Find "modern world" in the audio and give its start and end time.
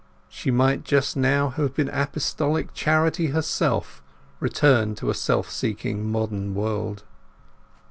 6.11-7.03